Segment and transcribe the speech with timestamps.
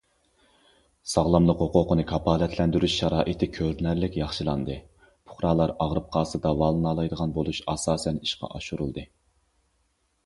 [1.15, 9.09] ساغلاملىق ھوقۇقىنى كاپالەتلەندۈرۈش شارائىتى كۆرۈنەرلىك ياخشىلاندى، پۇقرالار ئاغرىپ قالسا داۋالىنالايدىغان بولۇش ئاساسەن ئىشقا ئاشۇرۇلدى.